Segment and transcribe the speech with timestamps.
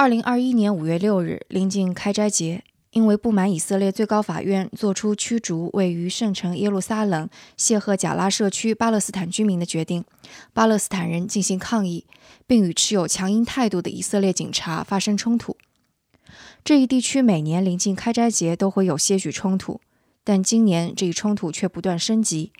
[0.00, 10.02] 二零二一年五月六日，临近开斋节，因为不满以色列最高法院作出驱逐位于圣城耶路撒冷谢赫贾拉社区巴勒斯坦居民的决定，
[10.54, 12.06] 巴勒斯坦人进行抗议，
[12.46, 15.58] 并与持有强硬态度的以色列警察发生冲突。
[16.64, 19.82] 这一地区每年临近开斋节都会有些许冲突，
[20.24, 22.52] 但今年这一冲突却不断升级，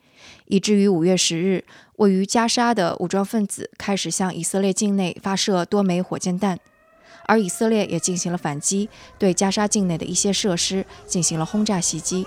[0.49, 1.65] 以至于五月十日，
[1.97, 6.61] 位于加沙的武装分子开始向以色列境内发射多枚火箭弹。
[7.31, 12.27] 而以色列也进行了反击，对加沙境内的一些设施进行了轰炸袭击。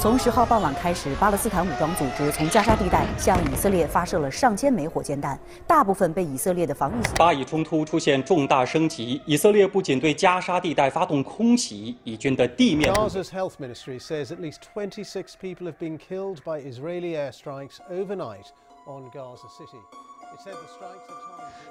[0.00, 7.16] 从十号傍晚开始，巴勒斯坦武装组织从加沙地带向以色列发射了上千枚火箭弹，大部分被以色列的防御。
[7.16, 12.92] 巴以冲突出现重大升级，以色列不仅对加沙地带发动空袭，以军的地面。
[12.94, 18.46] Gaza's health ministry says at least 26 people have been killed by Israeli airstrikes overnight.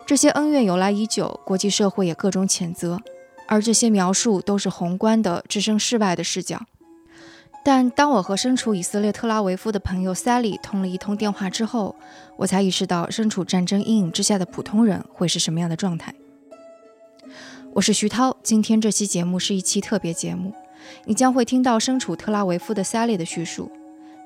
[0.05, 2.99] 这些恩怨由来已久，国际社会也各种谴责，
[3.47, 6.61] 而这些描述都是宏观的、置身事外的视角。
[7.63, 11.95] 但当我和身处以色列特拉维夫的朋友 Sally 通了一通电话之后，
[12.37, 16.15] 我才意识到身处战争阴影之下的普通人会是什么样的状态。
[17.73, 20.53] 我是徐涛，今天这期节目是一期特别节目，
[21.05, 23.71] 你将会听到身处特拉维夫的 Sally 的叙述。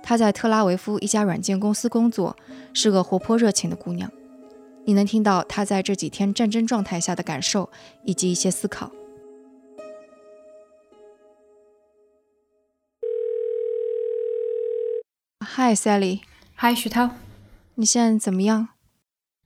[0.03, 2.35] 她在特拉维夫一家软件公司工作，
[2.73, 4.11] 是个活泼热情的姑娘。
[4.85, 7.69] 你能听到她在这几天战争状态下的感受
[8.03, 8.91] 以及一些思考。
[15.39, 16.19] 嗨，Sally。
[16.53, 17.11] 嗨，徐涛。
[17.75, 18.69] 你现在怎么样？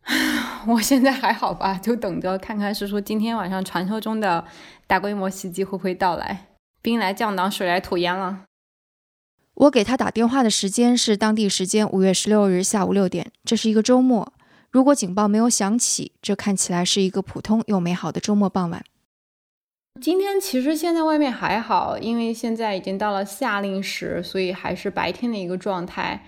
[0.68, 4.44] 我现在还好吧，就等着看看是说今天晚上传说中的
[4.88, 6.48] 大规模袭击会不会到来。
[6.82, 8.47] 兵来将挡，水来土掩了。
[9.58, 14.32] 我给他打电话的时间是当地时间五月十六日下午六点，这是一个周末。
[14.70, 18.84] 如果警报没有响起，这看起来是一个普通又美好的周末傍晚。
[20.00, 26.24] 今天其实现在外面还好，因为现在已经到了夏令时，所以还是白天的一个状态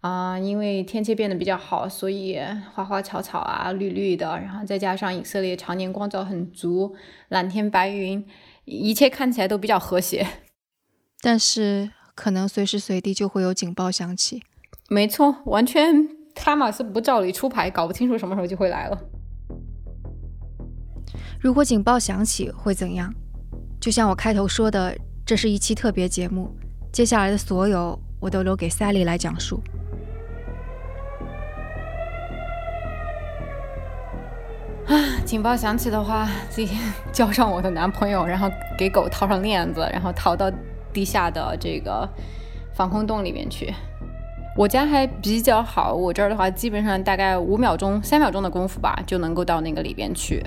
[0.00, 0.36] 啊。
[0.36, 2.40] 因为天气变得比较好，所以
[2.72, 6.96] 花花草草啊，绿绿的，然后再加上以色列常年光照很足，
[7.28, 8.26] 蓝天白云，
[8.64, 10.26] 一切看起来都比较和谐。
[11.20, 14.42] 但是可能随时随地就会有警报响起。
[14.88, 18.98] 没错，完全哈马斯不照理出牌，搞不清楚什么时候就会来了。
[21.40, 23.12] 如果警报响起会怎样？
[23.80, 26.50] 就像我开头说的，这是一期特别节目，
[26.92, 29.62] 接下来的所有我都留给 Sally 来讲述。
[34.86, 36.78] 啊，警报响起的话，自己
[37.12, 40.50] 叫上我的男朋友，然后给狗套上链子，然后逃到
[40.94, 42.08] 地下的这个
[42.72, 43.74] 防空洞里面去。
[44.56, 50.40] 我家还比较好，我这儿的话，基本上大概五秒钟、三秒钟的功夫吧，就能够到那个里边去。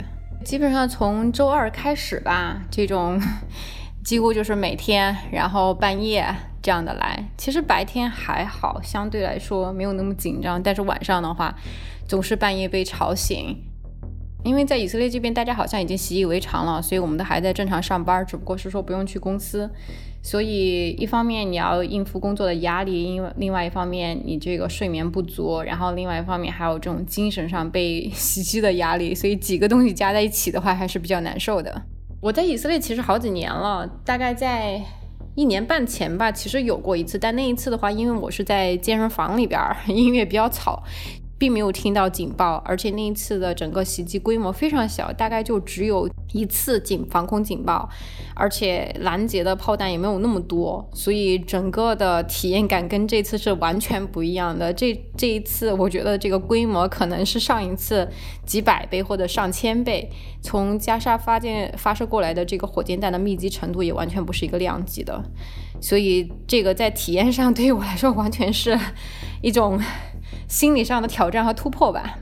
[0.46, 3.22] 基本上从周二开始吧，这种
[4.06, 6.26] 几乎就是每天，然后半夜
[6.62, 7.22] 这样的来。
[7.38, 11.54] 其实白天还好，相对来说没有那么紧张，但是晚上的话，
[12.08, 13.62] 总是半夜被吵醒。
[14.46, 19.70] 因为在以色列这边，大家好像已经习以为常了，所以我们都还在正常上班，只不过是说不用去公司。
[20.30, 31.82] 所以一方面你要应付工作的压力，因为另外一方面你这个睡眠不足，然后另外一方面还有这种精神上被 袭击的压力，所以几个东西加在一起的话还是比较难受的。
[32.20, 34.82] 我在以色列其实好几年了，大概在
[35.36, 40.84] 一年半前吧，其实有过一次，但那一次的话，因为我是在健身房里边， 音乐比较吵。
[41.38, 47.88] 并没有听到警报，而且那一次的整个袭击规模非常小，大概就只有一次警防空警报，
[48.34, 54.74] 而且拦截的炮弹也没有那么多，所以整个的体验感跟这次是完全不一样的。
[54.74, 58.10] 这这一次，我觉得这个规模可能是上一次
[58.46, 60.10] 几百倍或者上千倍。
[60.42, 65.22] 从加沙发箭发射过来的这个火箭弹的密集程度也完全不是一个量级的，
[65.82, 68.78] 所以这个在体验上对于我来说完全是
[69.42, 69.80] 一种。
[70.48, 72.18] 心理上的挑战和突破吧。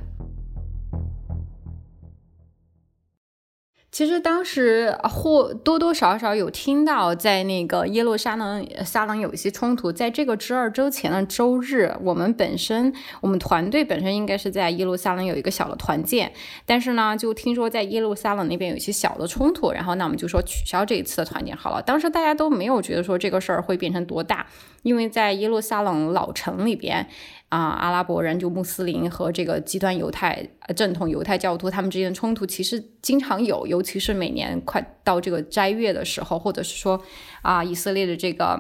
[3.95, 9.89] 其实当时或多多少少有听到，在那个耶路撒冷撒冷有一些冲突。
[9.89, 16.33] 在这个周二周前的周日，我们本身我们团队本身应该是在耶路撒冷有一个小的团建，
[16.65, 21.81] 但是呢，就听说在耶路撒冷那边有一些小的冲突，然后那我们就说取消这一次的团建好了。
[21.81, 24.45] 当时大家都没有觉得说这个事儿会变成多大，
[24.83, 27.07] 因为在耶路撒冷老城里边。
[27.55, 37.01] 啊，阿拉伯人就穆斯林和这个极端犹太正统犹太教徒他们之间的冲突其实经常有，尤其是每年快到这个斋月的时候，或者是说
[37.41, 38.59] 啊以色列的这个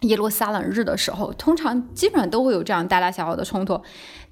[0.00, 3.80] 耶路撒冷日的时候，通常基本上都会有这样大大小小的冲突，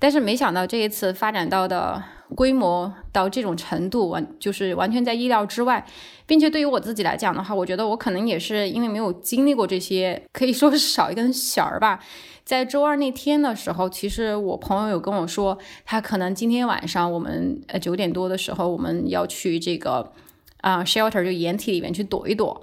[0.00, 2.02] 但是没想到这一次发展到的
[2.34, 5.86] 规模到这种程度，完就是完全在意料之外，
[6.26, 12.00] 并且对于我自己来讲的话，我觉得我可能也是因为没有经历过这些，可以说是少一根弦儿吧。
[12.46, 20.12] 在周二那天的时候，其实我朋友有跟我说，他可能今天晚上我们呃九点多的时候，我们要去这个
[20.60, 22.62] 啊 shelter 就掩体里面去躲一躲。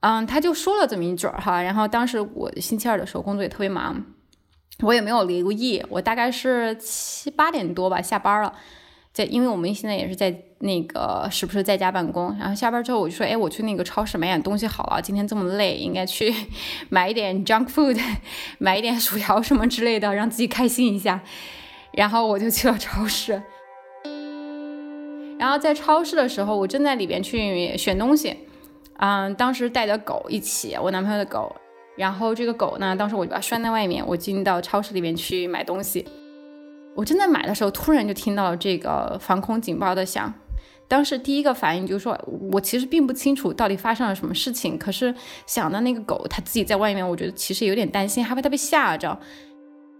[0.00, 4.04] 嗯，他就说了这么一嘴儿哈，然后当时我星期二的时候工作也特别忙，
[4.80, 8.52] 我也没有留意，我大概是七八点多吧下班了，
[9.18, 16.32] 在因为我们现在也是在那个时不时在家办公，然后下班之后我就说，哎，我去那个超市买点东西好了，今天这么累，应该去
[16.88, 18.00] 买一点 junk food，
[18.58, 21.20] 买一点薯条什么之类的，让自己开心一下，
[21.92, 23.42] 然后我就去了超市，
[25.38, 28.36] 然后在超市的时候，我正在里边去选东西。
[29.00, 31.54] 嗯，当时带着狗一起，我男朋友的狗，
[31.96, 36.04] 然后这个狗呢，当时我就把它拴在外面，我进到超市里面去买东西。
[36.98, 40.34] 我正在买的时候，突然就听到了这个防空警报的响。
[40.88, 42.18] 当时第一个反应就是说，
[42.50, 45.14] 我其实并不清楚到底发生了什么事情，可是
[45.46, 49.16] 想到那个狗它自己在外面，我觉得其实有点担心，害怕它被吓着。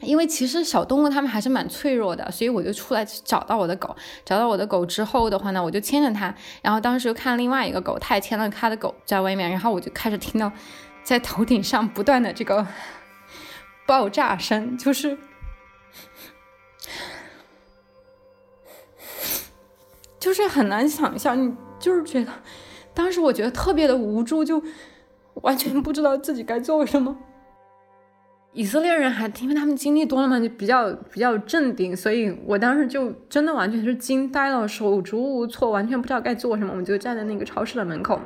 [0.00, 3.94] 因为其实小动物它们还是蛮脆弱的，所以我就出来去找到我的狗。
[4.24, 6.34] 找到我的狗之后的话呢，我就牵着它。
[6.62, 9.48] 然后当时又看另外一个狗，它也牵了它的狗在外面。
[9.48, 10.50] 然后我就开始听到
[11.04, 12.66] 在头顶上不断的这个
[13.86, 15.16] 爆炸声，就是
[20.28, 22.30] 就是很难想象，你就是觉得
[22.92, 24.62] 当时我觉得特别的无助，就
[25.36, 27.16] 完全不知道自己该做什么。
[28.52, 36.72] 以色列人还因为他们经历多了嘛，就比较比较镇定，所以我当时就真的完全是惊呆了，手足无措，完全不知道该做什么。
[36.72, 38.20] 我们就站在那个超市的门口，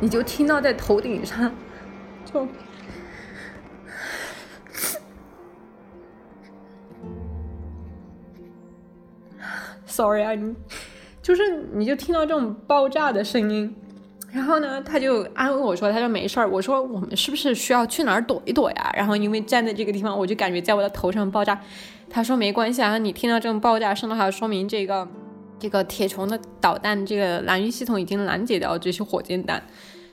[0.00, 1.52] 你就听到在头顶上，
[2.24, 2.48] 就
[9.96, 10.54] ，sorry 啊你。
[11.22, 13.74] 就是你就听到这种爆炸的声音，
[14.30, 16.48] 然后呢，他就安慰我说，他说没事儿。
[16.48, 18.92] 我说我们是不是需要去哪儿躲一躲呀？
[18.96, 21.60] 然后因为站在这个地方，我就感觉在我的头上爆炸。
[22.08, 25.08] 他说没关系啊，你听到这种爆炸声的话，说明这个
[25.58, 29.60] 这个铁穹的导弹这个拦截系统已经拦截掉这些火箭弹，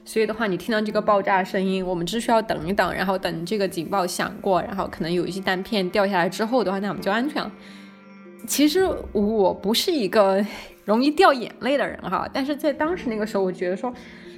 [0.04, 7.52] 所以的话，你听到这个爆炸声音，我们只需要等一等，然后等这个警报响过，然后可能有一些弹片掉下来之后的话，那我们就安全了。
[8.48, 10.46] 其实我不是一个。
[10.86, 13.90] 容易掉眼泪的人哈，但是在当时那个时候，我觉得说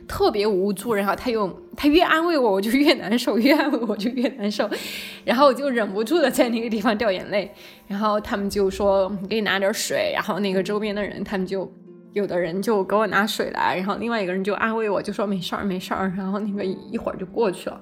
[0.08, 4.70] 特别无助，然后他又他越安慰我，我就越难受，越安慰我就越难受，
[5.26, 7.52] 然后我就忍不住的在那个地方掉眼泪。
[7.88, 11.68] 然后他们就说给你拿点水，然后那个周边的人他们就
[12.14, 17.82] 有的人就给我拿水来，然后另外一个人就安慰我，就说没事儿没事儿，然后那个一会儿就过去了。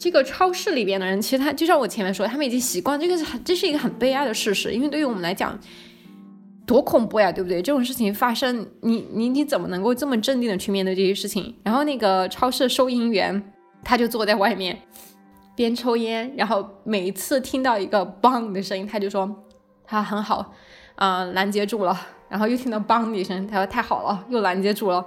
[0.00, 5.56] 这个超市里边的人，其实他就像我前面说，他们已经习惯这个是这是一个很悲哀的事实，因为对于我们来讲。
[6.66, 7.60] 多恐怖呀，对不对？
[7.60, 11.52] 这种事情发生，你你你怎么能够这么镇定的去面对这些事情？
[11.64, 13.42] 然后那个超市收银员，
[13.82, 14.78] 他就坐在外面
[15.56, 19.44] 边抽烟，然后每一次听到一个 bang 的声音，他就说
[19.84, 20.54] 他很好，
[20.94, 22.00] 啊，拦截住了。
[22.28, 25.04] 然后又听到 bang 一声，他说太好了，又拦截住了。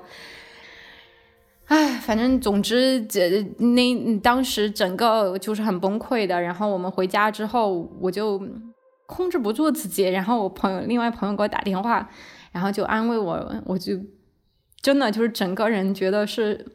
[1.65, 6.41] 唉，反正总之这那当时整个就是很崩溃的。
[6.41, 8.41] 然后我们回家之后，我就。
[9.05, 12.09] 控制不住自己，然后我朋友另外朋友给我打电话，
[12.51, 13.99] 然后就安慰我，我就
[14.81, 16.65] 真的就是整个人觉得是，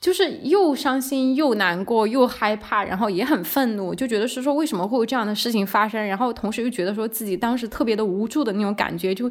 [0.00, 9.30] 就是又伤心又难过又害怕，然后也很愤怒，就觉得是说为什么会有这样的事情发生，然后同时又觉得说自己当时特别的无助的那种感觉，就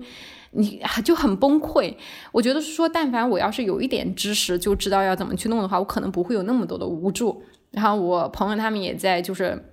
[0.52, 1.94] 你就很崩溃。
[2.32, 7.44] 我觉得说，但凡我要是有一点知识，就知道要怎么去弄的话，我可能不会有那么多的无助。
[7.72, 9.66] 然后我朋友他们也在就是。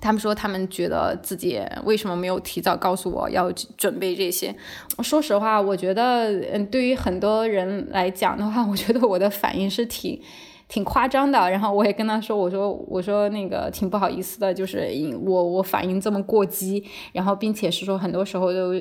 [0.00, 4.54] 他们说，他们觉得自己为什么没有提早告诉我要准备这些？
[5.02, 10.22] 说实话，我觉得，嗯，对于很多人来讲的话，我觉得我的反应是挺
[10.68, 11.50] 挺夸张的。
[11.50, 14.88] 然后我也跟他说，我说，我说那个挺不好意思的，就是
[15.24, 18.80] 我我反应这么过激，然后并且是说很多时候都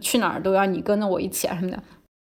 [0.00, 1.82] 去哪儿都要你跟着我一起啊什么的。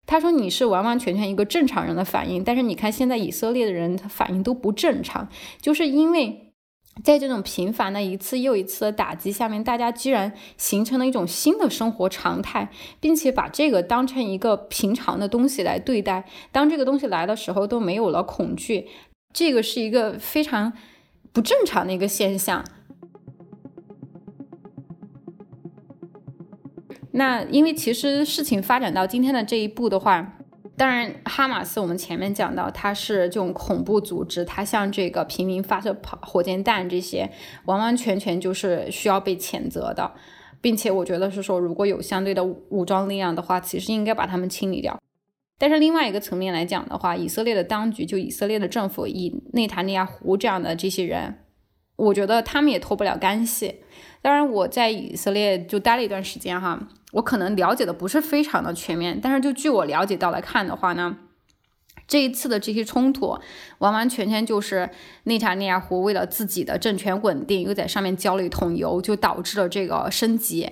[0.06, 5.28] 他说你是完完全全一个正常人的反应，但是你看现在以色列的人他反应都不正常，
[5.62, 6.42] 就是因为。
[7.04, 12.70] 在这种频繁的一次又一次的打击下面，大家居然形成了一种新的生活常态，
[13.02, 16.24] 并且把这个当成一个平常的东西来对待。
[16.54, 18.88] 当这个东西来的时候，都没有了恐惧，
[19.34, 20.72] 这个是一个非常
[21.34, 22.64] 不正常的一个现象。
[27.18, 30.34] 那因为其实事情发展到今天的这一步的话，
[30.76, 37.32] 当然哈马斯我们前面讲到它是这种恐怖组织，它向这个平民发射炮火箭弹这些，
[37.64, 40.12] 完完全全就是需要被谴责的，
[40.60, 45.00] 并且我觉得是说如果有相对的武装力量的话，其实应该把他们清理掉。
[45.58, 51.36] 但是另外一个层面来讲的话，以色列的当局就以色列的政府以内塔尼亚胡这样的这些人，
[51.96, 53.76] 我觉得他们也脱不了干系。
[54.22, 56.90] 当然我在以色列就待了一段时间哈。
[57.16, 61.18] 我可能了解的不是非常的全面，但是就据我了解到来看的话呢，
[62.08, 63.40] 这一次的这些冲突
[63.78, 64.90] 完完全全就是
[65.24, 70.70] 内塔尼亚胡为了自己的政权稳定，又在上面浇了一桶油，就导致了这个升级。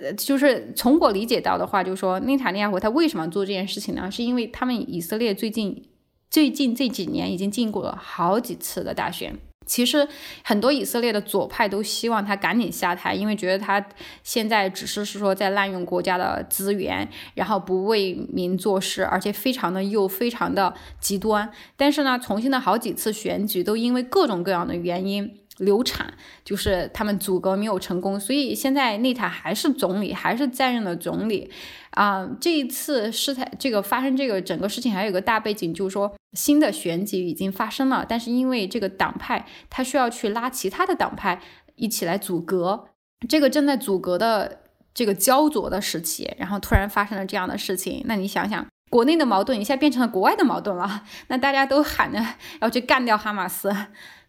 [0.00, 4.10] 呃，就是从我理解到的话，就是说内塔尼亚胡他为什么做这件事情呢？
[4.10, 5.88] 是因为他们以色列最近
[6.28, 9.38] 最近这几年已经经过了好几次的大选。
[9.70, 10.08] 其实
[10.42, 13.86] 很多以色列的左派都希望他赶紧下台，因为觉得他
[14.24, 21.48] 现在只是是说在滥用国家的资源，然后不为民做事，而且非常的又非常的极端。
[21.76, 25.36] 但是呢，重新的好几次选举都因为各种各样的原因。
[25.60, 26.12] 流产
[26.44, 31.50] 就是他们阻隔没有成功，所以现在内塔还是总理，还是在任的总理
[31.92, 32.28] 啊。
[32.40, 41.40] 这一次事态这个发生这个整个事情还有个大背景，就是说新的选举已经发生了，但是因为这个党派他需要去拉其他的党派
[41.76, 42.88] 一起来阻隔，
[43.28, 44.60] 这个正在阻隔的
[44.92, 48.66] 这个焦灼的时期，然后突然发生了这样的事情，那你想想。
[48.90, 52.20] 国内的矛盾一下变成了国外的矛盾了，那大家都喊着
[52.60, 53.72] 要去干掉哈马斯，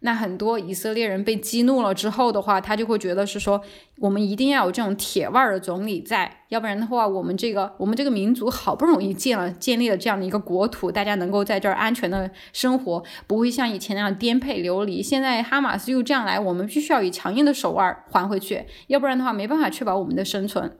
[0.04, 3.62] 那很多以色列人被激怒了之后的话，他就会觉得是说，
[3.98, 15.02] 我们一定要有这种铁腕的总理在，要不然的话，我们这个我们这个民族好不容易建了建立了这样的一个国土，大家能够在这儿安全的生活，不会像以前那样颠沛流离。
[15.02, 20.78] 现在哈马斯又这样来，我们必须要以强硬的手腕还回去，要不然的话，没办法确保我们的生存。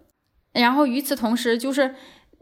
[0.52, 1.94] 然后与此同时，就是。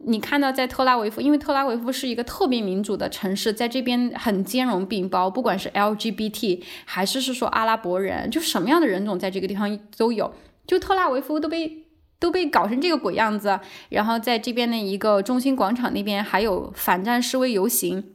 [0.06, 10.32] 你看到在特拉维夫，因为特拉维夫是一个特别民主的城市，在这边很兼容并包，不管是 LGBT 还是是说阿拉伯人，就什么样的人种在这个地方都有。
[10.66, 11.84] 就特拉维夫都被
[12.18, 18.14] 都被搞成这个鬼样子，然后在这边的一个中心广场那边还有反战示威游行。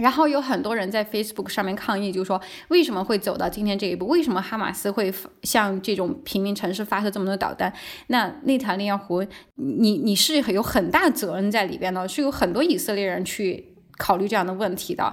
[0.00, 4.06] 然后有很多人在 Facebook 上面抗议，就说为什么会走到今天这一步？
[4.06, 5.12] 为什么哈马斯会
[5.42, 7.72] 向这种平民城市发射这么多导弹？
[8.06, 9.26] 那内塔尼亚胡，
[9.56, 15.12] 你你是有很大责任在里边的，是有很多以色列人去考虑这样的问题的。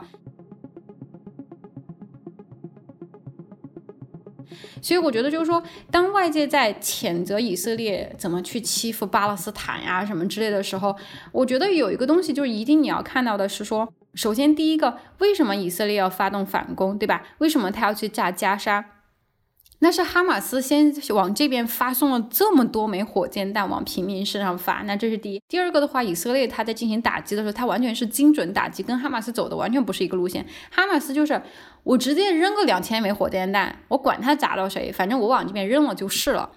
[4.84, 10.96] 所以我觉得就是说，当外界在谴责以色列怎么去欺负巴勒斯坦呀什么之类的时候，
[11.32, 13.92] 我觉得有一个东西就是一定你要看到的是说。
[14.16, 17.24] 首先，第一个，为什么以色列要发动反攻，对吧？
[17.40, 18.86] 为什么他要去炸加沙？
[19.80, 25.42] 那是哈马斯先往这边发送了这么多枚火箭弹往平民身上发，那这是第一。
[25.50, 30.46] 第二个的话，以色列他在进行打击的时候，他完全是精准打击，跟哈马斯走的完全不是一个路线。
[30.72, 31.42] 哈马斯就是
[31.84, 36.50] 我直接扔个两千枚火箭弹，我管他砸到谁，反正我往这边扔了就是了。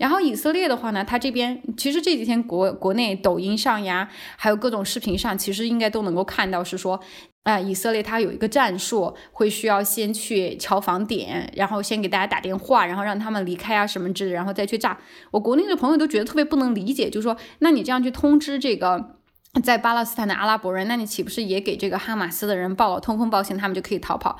[0.00, 6.98] 然后以色列的话呢，它这边其实这几天国国内抖音上呀，还有各种视频上，其实应该都能够看到，是说，
[7.42, 14.98] 啊，以色列他有一个战术，会需要先去敲房点，然后先给大家打电话，然后让他们离开啊什么之类，然后再去炸。
[15.32, 19.16] 我国内的朋友都觉得特别不能理解，就是说，那你这样去通知这个
[19.62, 24.38] 在巴勒斯坦的阿拉伯人，那你岂不是也给这个哈马斯的人报了通风报信，他们就可以逃跑？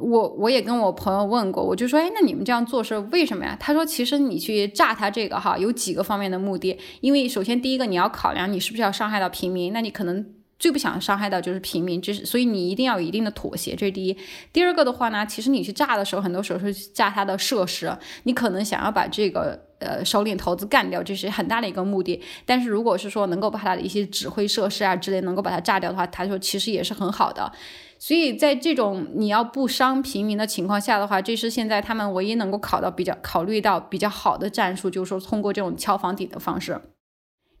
[0.00, 3.56] 我我也跟我朋友问过，我就说，哎，那你们这样做是为什么呀？
[3.60, 6.78] 他说，其实你去炸他这个哈，有几个方面的目的。
[7.00, 10.26] 因为首先第一个，你要考量你是不是要伤害到平民，那你可能
[10.58, 14.16] 最不想伤害到就是平民，这是所以你一定要有一定的妥协，这是第一。
[14.52, 22.22] 第二个的话呢，其实你去炸的时候，很多时候是炸他的设施，你可能想要把这个呃首领头子干掉，这是很大的一个目的。
[22.46, 27.52] 但是如果是说能够把他的一些指挥设施啊之类能够把它炸掉的话，他说其实也是很好的。
[27.98, 36.80] 所以在这种你要不伤平民的情况下的话，这是现在他们唯一能够考到比较考虑到比较好的战术，就是说通过这种敲房顶的方式。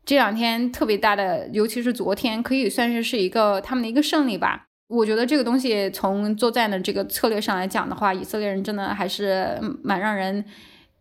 [0.06, 4.64] 这两天特别大的，尤其是昨天，可以算是是一个他们的一个胜利吧。
[4.88, 10.42] 我觉得这个东西从作战的这个策略上来讲的话，以色列人真的还是蛮让人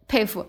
[0.08, 0.46] 佩服。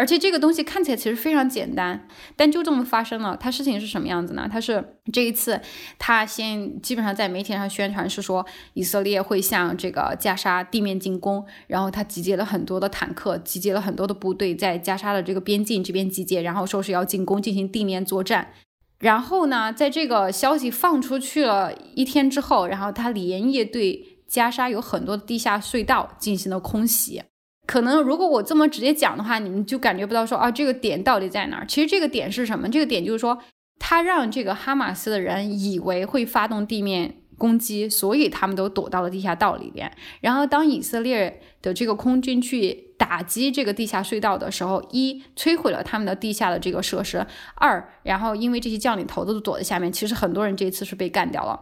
[0.00, 3.36] 而且这个东西看起来其实非常简单，但就这么发生了。
[3.36, 4.48] 它事情是什么样子呢？
[4.50, 5.60] 它是这一次，
[5.98, 18.54] 他先基本上在媒体上宣传是说以色列会向这个加沙地面进攻，然后他集结了很多的坦克，集结了很多的部队在加沙的这个边境这边集结，然后说是要进攻进行地面作战。
[19.00, 27.22] 然后呢，在这个消息放出去了一天之后，然后他连夜对加沙有很多的地下隧道进行了空袭。
[27.70, 31.66] 可能如果我这么直接讲的话，你们就感觉不到说啊，这个点到底在哪儿？
[31.68, 32.68] 其实这个点是什么？
[32.68, 33.38] 这个点就是说，
[33.78, 39.88] 他让这个哈马斯的人以为会发动地面攻击，所以他们都躲到了地下道里边。
[40.20, 47.24] 然后当以色列的这个空军去打击这个地下隧道的时候，一摧毁了他们的地下的这个设施；
[47.54, 51.60] 二，然后因为这些将领头子都躲在下面，其实很多人这次是被干掉了。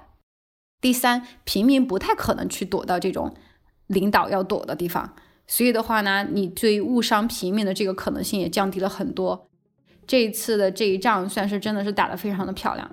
[0.80, 3.34] 第三，平民不太可能去躲到这种
[3.88, 5.14] 领导要躲的地方。
[5.48, 9.48] 所以的话呢，你对误伤平民的这个可能性也降低了很多。
[10.06, 12.90] 这一次的这一仗算是真的是打得非常的漂亮。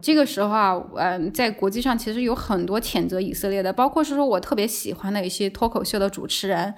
[0.00, 6.74] 这个时候啊，嗯，在国际上其实有很多谴责以色列的，包括是说我特别喜欢的一些脱口秀的主持人，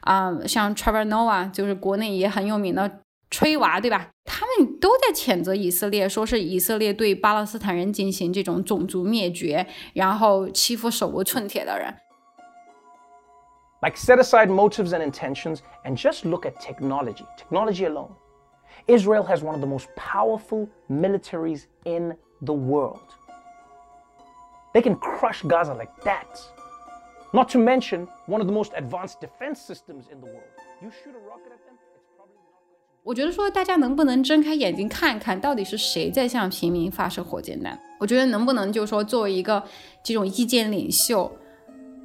[0.00, 3.00] 啊，像 Trevor Noah，就是国内也很有名的。
[3.30, 4.10] 吹娃对吧？
[4.25, 11.95] 他们都在谴责以色列，说是以色列对巴勒斯坦人进行这种种族灭绝，然后欺负手无寸铁的人。
[13.81, 17.25] Like set aside motives and intentions and just look at technology.
[17.37, 18.11] Technology alone.
[18.87, 22.99] Israel has one of the most powerful militaries in the world.
[24.73, 26.39] They can crush Gaza like that.
[27.31, 30.43] Not to mention one of the most advanced defense systems in the world.
[30.81, 31.77] You shoot a rocket at them.
[33.04, 37.78] 我觉得说大家能不能睁开眼睛看看到底是谁在向平民发射火箭弹？
[38.00, 39.62] 我觉得能不能就说作为一个
[40.02, 41.30] 这种意见领袖，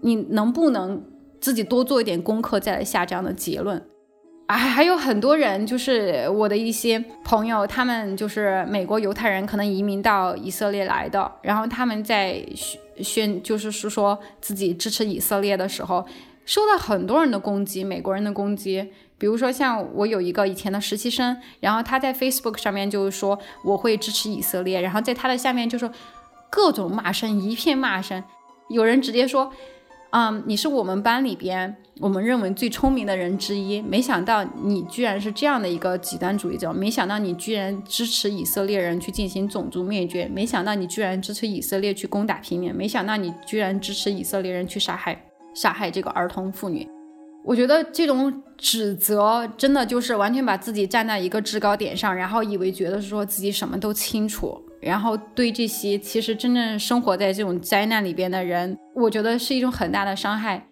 [0.02, 1.02] 你能不能
[1.40, 3.82] 自己多做一点功课再来下这样的结论？
[4.48, 12.44] 啊，还有很多人就是我的一些朋友，他们就是美国犹太人，可能移民到以色列来的，然后他们在
[13.02, 16.06] 宣就是是说自己支持以色列的时候，
[16.50, 18.84] 受到很多人的攻击，美国人的攻击。
[19.20, 25.88] 比如说，像我有一个以前的实习生，然后他在 Facebook 上面就是说我会支持以色列，然后在他的下面就是
[26.50, 28.24] 各种骂声，一片骂声。
[28.68, 29.54] 有人直接说，
[30.10, 46.88] 嗯，你是我们班里边我们认为最聪明的人之一，没想到你居然是这样的一个极端主义者，没想到你居然支持以色列人去进行种族灭绝，没想到你居然支持以色列去攻打平民，没想到你居然支持以色列人去杀害杀害这个儿童妇女。
[47.44, 60.68] 我觉得这种指责真的就是完全把自己站在一个制高点上，然后以为觉得说自己什么都清楚，然后对这些其实真正生活在这种灾难里边的人，我觉得是一种很大的伤害。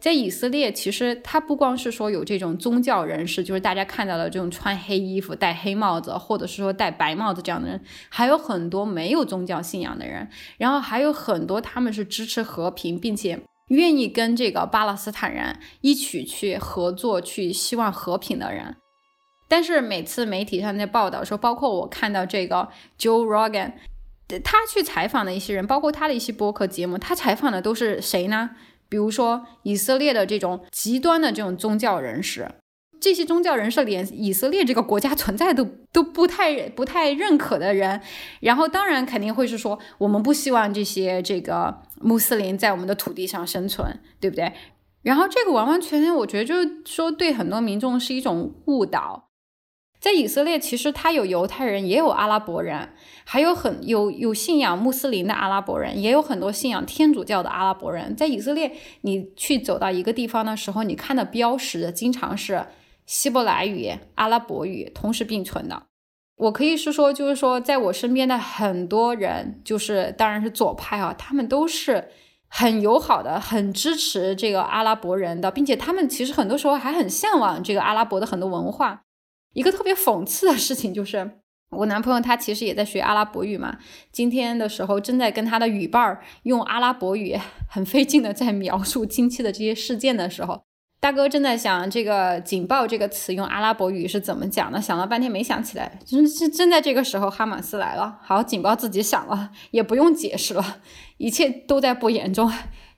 [0.00, 13.38] 在以色列，其实他不光是说有这种宗教人士，就是大家看到的这种穿黑衣服、戴黑帽子，或者是说戴白帽子这样的人，还有很多没有宗教信仰的人，然后还有很多他们是支持和平，并且。
[13.68, 18.76] 愿意跟这个巴勒斯坦人一起去合作，去希望和平的人，
[19.48, 23.72] 但是每次媒体上在报道说，包括我看到这个 Joe Rogan，
[24.44, 28.50] 他去采访的一些人，包括他的一些播客节目，他采访的都是谁呢？
[28.88, 32.48] 比如说以色列的这种极端的这种宗教人士。
[33.00, 38.00] 这些宗教人士连以色列这个国家存在都都不太不太认可的人，
[38.38, 44.52] 然后当然肯定会是说，我们不希望这些这个穆斯林在我们的土地上生存，对不对？
[45.02, 49.30] 然后这个完完全全，我觉得就是说对很多民众是一种误导。
[50.00, 52.90] 在以色列，其实他有犹太人，也有阿拉伯人，
[53.24, 58.14] 还有很有有信仰穆斯林的阿拉伯人，也有很多信仰天主教的阿拉伯人。
[58.16, 62.66] 在以色列，你去走到一个地方的时候，你看的标识经常是。
[63.04, 65.86] 希伯来语、阿拉伯语同时并存的，
[66.42, 72.08] 我可以是说，就是说，在我身边的很多人，就是当然是左派啊，他们都是
[72.48, 79.04] 很友好的，很支持这个阿拉伯人的，并且他们其实很多时候还很向往这个阿拉伯的很多文化。
[79.54, 81.38] 一个特别讽刺的事情就是，
[81.70, 83.78] 我男朋友他其实也在学阿拉伯语嘛，
[84.10, 90.64] 今天的时候正在跟他的语伴儿用阿拉伯语很费劲的在描述近期的这些事件的时候。
[91.02, 95.98] 大哥正在想这个“警报”这个词用阿拉伯语是怎么讲的，想了半天没想起来。
[96.06, 98.20] 正正正在这个时候，哈马斯来了。
[98.22, 100.78] 好，警报自己响了，也不用解释了，
[101.16, 102.48] 一切都在不言中。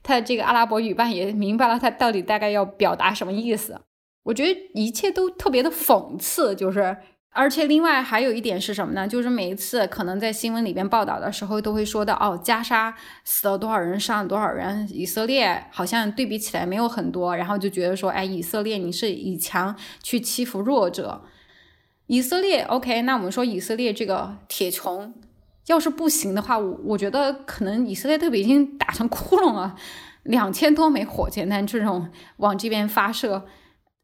[0.02, 3.80] 他这个阿拉伯语伴也明白了，他到底大概要表达什么意思。
[4.24, 6.98] 我觉得一切都特别的讽刺，就是。
[7.36, 9.08] 而且另外还有一点是什么呢？
[9.08, 12.94] 就是每一次可能在新闻里边报道的时候，都会说到哦，加沙
[13.24, 21.22] 死了多少人，伤了多少人，以色列好像对比起来没有很多，然后就觉得说，哎，以色列你是以强去欺负弱者。
[22.06, 25.12] 以色列 OK，那我们说以色列这个铁穹
[25.66, 29.74] 要是不行的话，我我觉得可能以色列特别已经打成窟窿了，
[30.22, 33.44] 两千多枚火箭弹这种往这边发射，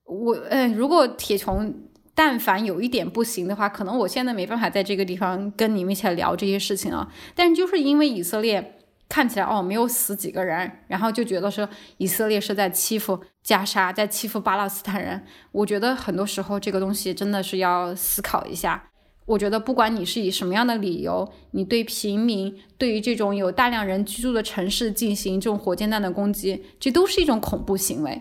[0.03, 1.73] 我嗯，如果铁穹。
[2.15, 7.11] 但凡有一点不行的话，可能我现在没办法在这个地方跟你们一起来聊这些事情啊。
[7.35, 15.23] 但就是因为以色列看起来哦没有死几个人，然后就觉得说以色列是在欺负加沙，在欺负巴勒斯坦人。
[15.53, 18.85] 我觉得很多时候这个东西真的是要思考一下。
[19.27, 28.21] 我觉得不管你是以什么样的理由，你对平民，对于这种有大量人居住的城市进行这种火箭弹的攻击，这都是一种恐怖行为。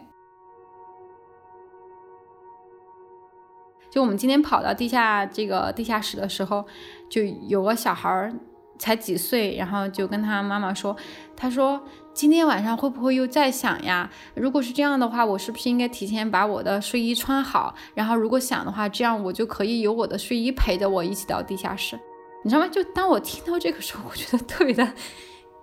[3.89, 6.65] 就我们今天跑到地下这个地下室的时候，
[7.09, 8.33] 就有个小孩儿。
[8.81, 10.95] 才几岁，然后就跟他妈妈说
[11.35, 14.09] ：“他说今天晚上会不会又再响呀？
[14.35, 17.75] 如果是这样的话，我是不是应该提前把我的睡衣穿好？
[17.93, 21.99] 然后如果响的话，这样我就可以有我的睡衣陪着我一起到地下室，
[22.41, 22.69] 你知道吗？
[22.71, 24.87] 就当我听到这个时候，我觉得特别的。”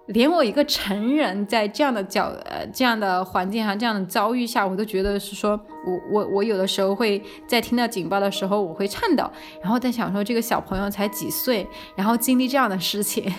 [0.07, 9.29] 连我一个成人在这样的角呃这样的环境下这样的遭遇下，我都觉得是说我我我有的时候会在听到警报的时候我会颤抖，
[9.61, 11.67] 然后在想说这个小朋友才几岁，
[11.97, 13.33] 然后经历这样的事情，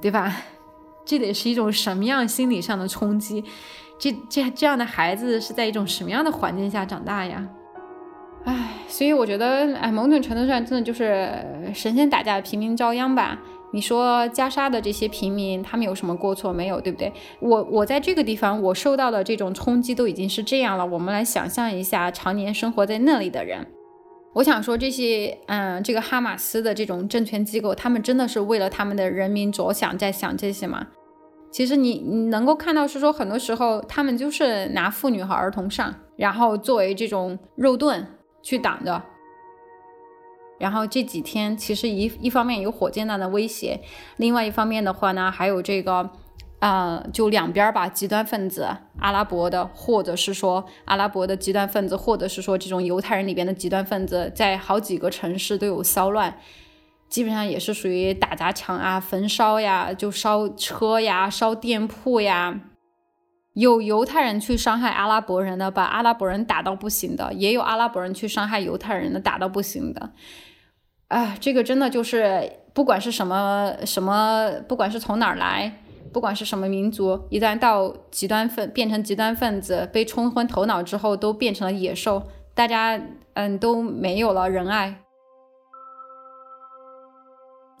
[0.00, 0.34] 对吧？
[1.04, 3.44] 这得是一种什么样心理上的冲击？
[3.98, 7.46] 这这这样的孩子是在一种什么样的环境下长大呀？
[8.44, 11.28] 唉，所以我觉得哎，某种程度上真的就是
[11.74, 13.38] 神仙打架，平民遭殃吧。
[13.74, 16.80] 你说加沙的这些平民，他们有什么过错没有？
[16.80, 17.12] 对不对？
[17.40, 20.86] 我我在这个地方，我受到的这种冲击都已经是这样了。
[20.86, 23.66] 我们来想象一下，常年生活在那里的人，
[24.34, 30.86] 我想说这些，嗯，这个哈马斯的这种政权机构，他们真的是为了他们的人民着想，在想这些吗？
[31.50, 38.06] 其实你你能够看到，是说很多时候他们就是拿妇女和儿童上，然后作为这种肉盾
[38.40, 39.02] 去挡着。
[40.64, 43.78] 然后这几天其实一一方面有火箭弹的威胁，
[44.16, 46.08] 另外一方面的话呢，还有这个，
[46.60, 48.66] 呃，就两边吧，极端分子，
[48.98, 56.38] 阿拉伯的，或者是说阿拉伯的极端分子，或者是说这种犹太人里边的极端分子，在好几个城市都有骚乱，
[57.10, 62.58] 基本上也是属于打砸抢啊、焚烧呀，就烧车呀、烧店铺呀，
[63.52, 70.10] 有犹太人去伤害阿拉伯人的，把阿拉伯人打到不行的，也有阿拉伯人去伤害犹太人的，打到不行的。
[71.14, 75.72] 啊，这个真的就是，不管是什么什么，不管是从哪儿来，
[76.12, 82.20] 不管是什么民族，一旦到极端分变成极端分子，被冲昏头脑之后，都变成了野兽，
[82.52, 83.00] 大家
[83.34, 85.03] 嗯都没有了仁爱。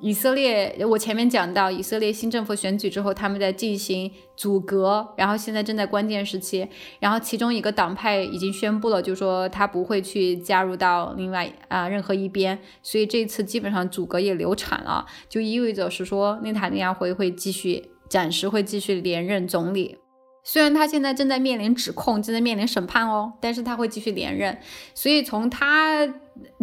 [0.04, 6.68] 以色列，我前面讲到以色列新政府选举之后，他们在进行阻隔，然后现在正在关键时期，
[7.00, 19.96] 然后其中一个党派已经宣布了，就说他不会去加入到另外啊任何一边，所以这次基本上阻隔也流产了，就意味着是说内塔尼亚胡会继续，暂时会继续连任总理。
[20.46, 24.56] 虽然他现在正在面临指控，正在面临审判哦，但是他会继续连任。
[24.94, 26.06] 所以从他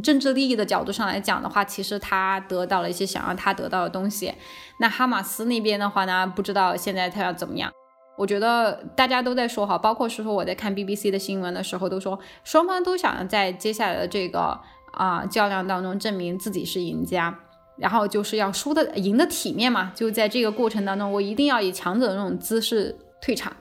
[0.03, 4.31] 政治利益的角度上来讲的话，其实他得到了一些想要他得到的东西。
[4.79, 7.71] 那哈马斯那边的话呢，不知道现在他要怎么样。
[8.17, 14.59] 我觉得大家都在说哈，包括是说我在看 BBC 的新闻的时候，都说双方都想在接下来的这个
[14.91, 17.35] 啊较量当中证明自己是赢家，
[17.77, 19.91] 然后就是要输的赢的体面嘛。
[19.95, 23.51] 就在这个过程当中，我一定要以强者的那种姿势退场。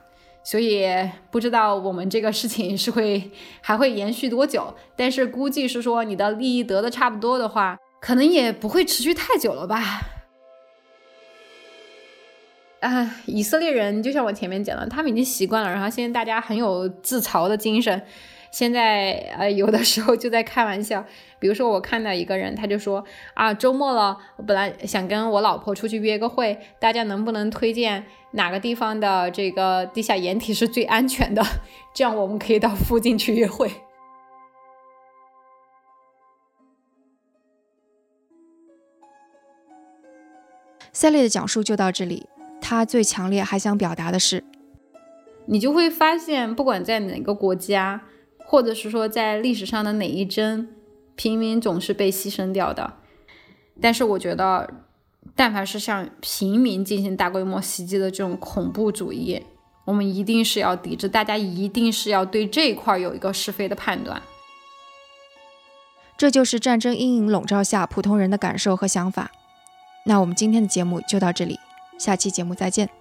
[0.43, 0.87] 所以
[1.31, 10.01] 不知道我们这个事情是会还会延续多久，但是估计是说你的利益得的差不多的话，可能也不会持续太久了吧。
[12.81, 18.03] 啊，以色列人就像我前面讲的，他们已经习惯了，然后现在大家很有自嘲的精神。
[18.51, 21.05] 现在呃，有的时候就在开玩笑，
[21.39, 31.41] 比如说我看到一个人，他就说啊，周末了，我本来想跟我老婆出去约个会，大家能不能推荐哪个地方的这个地下掩体是最安全的？
[31.95, 33.71] 这样我们可以到附近去约会。
[40.93, 42.27] 赛利的讲述就到这里，
[42.61, 44.43] 他最强烈还想表达的是，
[45.47, 48.03] 你就会发现，不管在哪个国家。
[48.51, 50.69] 或者是说，在历史上的哪一帧，
[51.15, 52.95] 平民总是被牺牲掉的。
[53.81, 54.69] 但是我觉得，
[55.37, 59.41] 但凡是向平民进行大规模袭击的这种恐怖主义，
[59.85, 61.09] 我们一定是要抵制。
[61.09, 64.21] 大家一定是要对这一块有一个是非的判断。
[66.19, 69.31] 这就是战争阴影笼罩下普通人的感受和想法。
[70.07, 71.61] 那我们今天的节目就到这里，
[72.01, 73.00] 下期节目再见。